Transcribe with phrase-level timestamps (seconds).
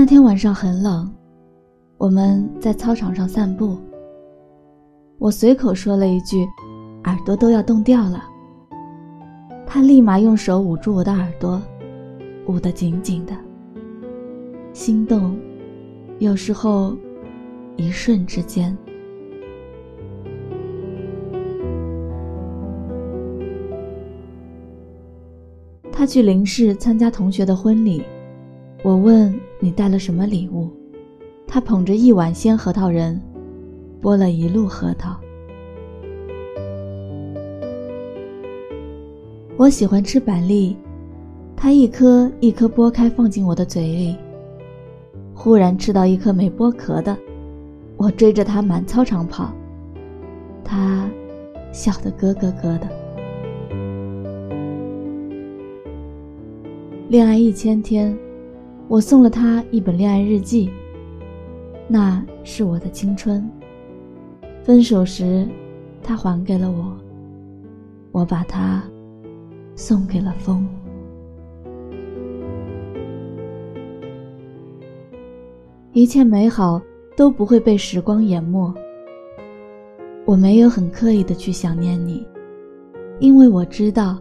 [0.00, 1.14] 那天晚上很冷，
[1.98, 3.76] 我们在操场上散步。
[5.18, 6.48] 我随口说了一句
[7.04, 8.24] ：“耳朵都要冻掉了。”
[9.68, 11.60] 他立马用手捂住我的耳朵，
[12.46, 13.34] 捂得紧紧的。
[14.72, 15.38] 心动，
[16.18, 16.96] 有时候
[17.76, 18.74] 一瞬之间。
[25.92, 28.02] 他去林市参加同学的婚礼，
[28.82, 30.68] 我问你带了什么礼物，
[31.46, 33.20] 他捧着一碗鲜核桃仁。
[34.02, 35.14] 剥了一路核桃，
[39.58, 40.74] 我喜欢吃板栗，
[41.54, 44.16] 他一颗一颗剥开放进我的嘴里。
[45.34, 47.14] 忽然吃到一颗没剥壳的，
[47.98, 49.52] 我追着他满操场跑，
[50.64, 51.06] 他
[51.70, 52.88] 笑得咯咯咯的。
[57.08, 58.18] 恋爱一千天，
[58.90, 60.68] 我送了他一本恋爱日记，
[61.86, 63.48] 那是我的青春。
[64.64, 65.46] 分手时，
[66.02, 66.98] 他还给了我，
[68.10, 68.82] 我把它
[69.76, 70.66] 送给了风。
[75.92, 76.82] 一切美好
[77.16, 78.74] 都不会被时光淹没。
[80.24, 82.26] 我没有很刻意的去想念你，
[83.20, 84.18] 因为我知道，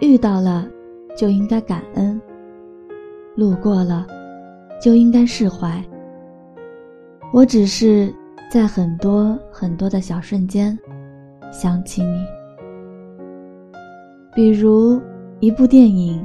[0.00, 0.68] 遇到了
[1.16, 2.20] 就应该感恩，
[3.36, 4.06] 路过了
[4.80, 5.82] 就应该释怀。
[7.32, 8.12] 我只是。
[8.50, 10.78] 在很多很多的小瞬间，
[11.50, 12.24] 想起你，
[14.32, 15.00] 比如
[15.40, 16.24] 一部电影、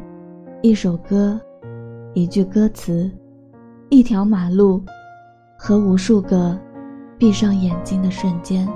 [0.62, 1.42] 一首歌、
[2.14, 3.09] 一句歌词、
[3.90, 4.84] 一条马路，
[5.58, 6.56] 和无数个
[7.18, 8.68] 闭上眼睛的瞬间。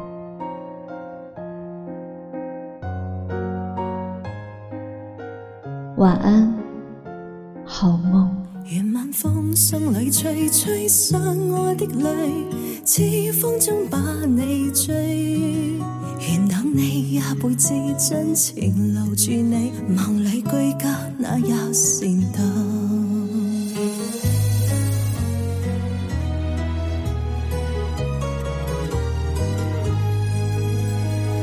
[5.97, 6.51] 晚安，
[7.83, 8.33] 好梦。
[8.67, 12.45] 愿晚风送里吹吹散爱的泪，
[12.85, 15.75] 似风中把你追。
[16.29, 22.39] 愿等你一辈子真情留住你，梦里居家那也善道。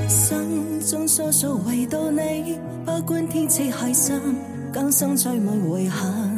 [0.08, 2.56] 心中疏疏唯独你，
[2.86, 4.18] 不管天气系什，
[4.72, 6.29] 更生再无遗憾。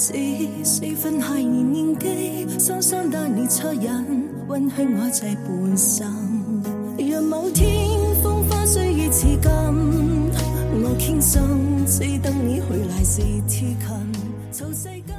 [0.00, 0.14] 是
[0.62, 6.06] 四分孩儿年纪，双双带你恻隐，温馨我这半生。
[6.96, 7.68] 若某天
[8.22, 9.50] 风花虽已似今，
[10.84, 11.42] 我倾心，
[11.84, 13.78] 只等你回来时贴近，
[14.52, 15.16] 曹世间